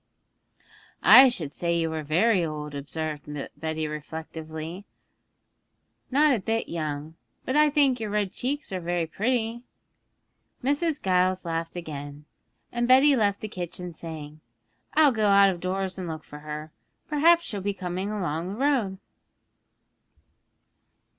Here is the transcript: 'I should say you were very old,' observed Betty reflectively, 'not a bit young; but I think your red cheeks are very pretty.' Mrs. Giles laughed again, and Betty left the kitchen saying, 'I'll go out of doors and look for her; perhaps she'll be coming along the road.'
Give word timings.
'I 1.03 1.29
should 1.29 1.53
say 1.53 1.77
you 1.77 1.91
were 1.91 2.01
very 2.01 2.43
old,' 2.43 2.73
observed 2.73 3.27
Betty 3.55 3.87
reflectively, 3.87 4.83
'not 6.09 6.33
a 6.35 6.39
bit 6.39 6.67
young; 6.67 7.13
but 7.45 7.55
I 7.55 7.69
think 7.69 7.99
your 7.99 8.09
red 8.09 8.31
cheeks 8.31 8.71
are 8.71 8.79
very 8.79 9.05
pretty.' 9.05 9.61
Mrs. 10.63 10.99
Giles 10.99 11.45
laughed 11.45 11.75
again, 11.75 12.25
and 12.71 12.87
Betty 12.87 13.15
left 13.15 13.41
the 13.41 13.47
kitchen 13.47 13.93
saying, 13.93 14.39
'I'll 14.95 15.11
go 15.11 15.27
out 15.27 15.51
of 15.51 15.59
doors 15.59 15.99
and 15.99 16.07
look 16.07 16.23
for 16.23 16.39
her; 16.39 16.71
perhaps 17.07 17.45
she'll 17.45 17.61
be 17.61 17.75
coming 17.75 18.09
along 18.09 18.49
the 18.53 18.55
road.' 18.55 18.97